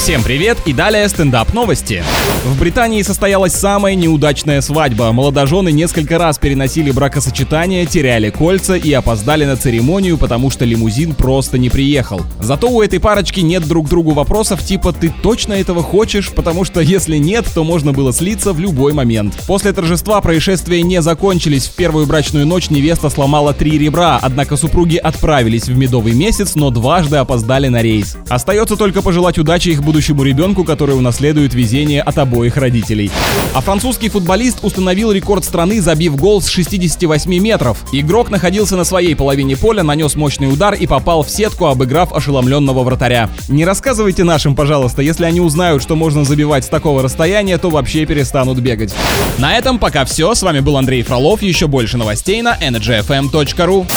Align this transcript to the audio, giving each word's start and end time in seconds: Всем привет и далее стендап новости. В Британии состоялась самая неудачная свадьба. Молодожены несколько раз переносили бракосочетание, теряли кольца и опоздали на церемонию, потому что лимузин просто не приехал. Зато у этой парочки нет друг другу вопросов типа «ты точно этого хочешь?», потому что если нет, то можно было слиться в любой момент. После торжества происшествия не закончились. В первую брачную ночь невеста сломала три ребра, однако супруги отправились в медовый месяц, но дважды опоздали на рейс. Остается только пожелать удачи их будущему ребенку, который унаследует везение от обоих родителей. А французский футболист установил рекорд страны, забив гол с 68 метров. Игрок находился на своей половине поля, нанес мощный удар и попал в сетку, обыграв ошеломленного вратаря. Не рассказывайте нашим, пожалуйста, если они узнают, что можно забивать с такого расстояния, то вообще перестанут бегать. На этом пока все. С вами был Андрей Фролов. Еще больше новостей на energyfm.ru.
Всем 0.00 0.22
привет 0.22 0.56
и 0.64 0.72
далее 0.72 1.06
стендап 1.10 1.52
новости. 1.52 2.02
В 2.46 2.58
Британии 2.58 3.02
состоялась 3.02 3.52
самая 3.52 3.94
неудачная 3.94 4.62
свадьба. 4.62 5.12
Молодожены 5.12 5.70
несколько 5.70 6.16
раз 6.16 6.38
переносили 6.38 6.90
бракосочетание, 6.90 7.84
теряли 7.84 8.30
кольца 8.30 8.76
и 8.76 8.90
опоздали 8.94 9.44
на 9.44 9.58
церемонию, 9.58 10.16
потому 10.16 10.48
что 10.48 10.64
лимузин 10.64 11.14
просто 11.14 11.58
не 11.58 11.68
приехал. 11.68 12.22
Зато 12.40 12.70
у 12.70 12.80
этой 12.80 12.98
парочки 12.98 13.40
нет 13.40 13.68
друг 13.68 13.90
другу 13.90 14.12
вопросов 14.12 14.64
типа 14.64 14.94
«ты 14.94 15.12
точно 15.22 15.52
этого 15.52 15.82
хочешь?», 15.82 16.30
потому 16.30 16.64
что 16.64 16.80
если 16.80 17.18
нет, 17.18 17.44
то 17.54 17.62
можно 17.62 17.92
было 17.92 18.14
слиться 18.14 18.54
в 18.54 18.58
любой 18.58 18.94
момент. 18.94 19.34
После 19.46 19.70
торжества 19.74 20.22
происшествия 20.22 20.80
не 20.82 21.02
закончились. 21.02 21.66
В 21.66 21.74
первую 21.74 22.06
брачную 22.06 22.46
ночь 22.46 22.70
невеста 22.70 23.10
сломала 23.10 23.52
три 23.52 23.78
ребра, 23.78 24.18
однако 24.22 24.56
супруги 24.56 24.96
отправились 24.96 25.68
в 25.68 25.76
медовый 25.76 26.14
месяц, 26.14 26.54
но 26.54 26.70
дважды 26.70 27.16
опоздали 27.16 27.68
на 27.68 27.82
рейс. 27.82 28.16
Остается 28.30 28.76
только 28.76 29.02
пожелать 29.02 29.38
удачи 29.38 29.68
их 29.68 29.84
будущему 29.90 30.22
ребенку, 30.22 30.62
который 30.62 30.96
унаследует 30.96 31.52
везение 31.52 32.00
от 32.00 32.16
обоих 32.16 32.56
родителей. 32.56 33.10
А 33.54 33.60
французский 33.60 34.08
футболист 34.08 34.60
установил 34.62 35.10
рекорд 35.10 35.44
страны, 35.44 35.80
забив 35.80 36.14
гол 36.14 36.40
с 36.40 36.46
68 36.46 37.28
метров. 37.40 37.76
Игрок 37.90 38.30
находился 38.30 38.76
на 38.76 38.84
своей 38.84 39.16
половине 39.16 39.56
поля, 39.56 39.82
нанес 39.82 40.14
мощный 40.14 40.46
удар 40.46 40.74
и 40.74 40.86
попал 40.86 41.24
в 41.24 41.28
сетку, 41.28 41.66
обыграв 41.66 42.12
ошеломленного 42.12 42.84
вратаря. 42.84 43.28
Не 43.48 43.64
рассказывайте 43.64 44.22
нашим, 44.22 44.54
пожалуйста, 44.54 45.02
если 45.02 45.24
они 45.24 45.40
узнают, 45.40 45.82
что 45.82 45.96
можно 45.96 46.24
забивать 46.24 46.66
с 46.66 46.68
такого 46.68 47.02
расстояния, 47.02 47.58
то 47.58 47.68
вообще 47.68 48.06
перестанут 48.06 48.60
бегать. 48.60 48.94
На 49.38 49.58
этом 49.58 49.80
пока 49.80 50.04
все. 50.04 50.36
С 50.36 50.42
вами 50.42 50.60
был 50.60 50.76
Андрей 50.76 51.02
Фролов. 51.02 51.42
Еще 51.42 51.66
больше 51.66 51.96
новостей 51.96 52.42
на 52.42 52.56
energyfm.ru. 52.56 53.88